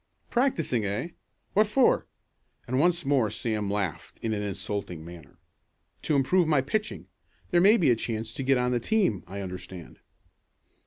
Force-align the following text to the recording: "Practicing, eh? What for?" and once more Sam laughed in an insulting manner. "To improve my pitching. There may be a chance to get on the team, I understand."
"Practicing, 0.31 0.83
eh? 0.83 1.09
What 1.53 1.67
for?" 1.67 2.07
and 2.65 2.79
once 2.79 3.05
more 3.05 3.29
Sam 3.29 3.69
laughed 3.69 4.17
in 4.23 4.33
an 4.33 4.41
insulting 4.41 5.05
manner. 5.05 5.37
"To 6.01 6.15
improve 6.15 6.47
my 6.47 6.61
pitching. 6.61 7.05
There 7.51 7.61
may 7.61 7.77
be 7.77 7.91
a 7.91 7.95
chance 7.95 8.33
to 8.33 8.41
get 8.43 8.57
on 8.57 8.71
the 8.71 8.79
team, 8.79 9.23
I 9.27 9.41
understand." 9.41 9.99